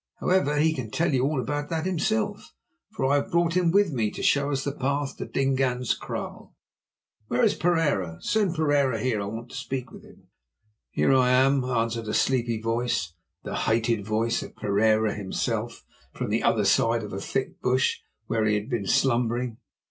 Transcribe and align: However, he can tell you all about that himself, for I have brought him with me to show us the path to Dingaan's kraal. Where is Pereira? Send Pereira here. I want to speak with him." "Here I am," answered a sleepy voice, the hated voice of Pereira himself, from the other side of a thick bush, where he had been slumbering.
However, 0.19 0.57
he 0.57 0.73
can 0.73 0.89
tell 0.89 1.13
you 1.13 1.21
all 1.23 1.39
about 1.39 1.69
that 1.69 1.85
himself, 1.85 2.55
for 2.89 3.05
I 3.05 3.17
have 3.17 3.29
brought 3.29 3.55
him 3.55 3.69
with 3.69 3.93
me 3.93 4.09
to 4.13 4.23
show 4.23 4.49
us 4.49 4.63
the 4.63 4.71
path 4.71 5.15
to 5.17 5.27
Dingaan's 5.27 5.93
kraal. 5.93 6.55
Where 7.27 7.43
is 7.43 7.53
Pereira? 7.53 8.17
Send 8.19 8.55
Pereira 8.55 8.99
here. 8.99 9.21
I 9.21 9.25
want 9.25 9.49
to 9.51 9.55
speak 9.55 9.91
with 9.91 10.03
him." 10.03 10.29
"Here 10.89 11.13
I 11.13 11.29
am," 11.29 11.63
answered 11.63 12.07
a 12.07 12.15
sleepy 12.15 12.59
voice, 12.59 13.13
the 13.43 13.55
hated 13.55 14.03
voice 14.03 14.41
of 14.41 14.55
Pereira 14.55 15.13
himself, 15.13 15.85
from 16.15 16.31
the 16.31 16.41
other 16.41 16.65
side 16.65 17.03
of 17.03 17.13
a 17.13 17.21
thick 17.21 17.61
bush, 17.61 17.99
where 18.25 18.45
he 18.45 18.55
had 18.55 18.71
been 18.71 18.87
slumbering. 18.87 19.57